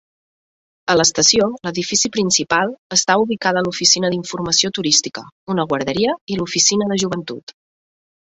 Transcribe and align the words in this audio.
A 0.91 0.93
l'estació, 0.99 1.49
l'edifici 1.67 2.09
principal, 2.15 2.71
està 2.97 3.17
ubicada 3.25 3.63
l'oficina 3.67 4.11
d'informació 4.13 4.73
turística, 4.79 5.25
una 5.55 5.67
guarderia 5.75 6.19
i 6.35 6.39
l'oficina 6.41 6.89
de 6.93 6.99
Joventut. 7.05 7.55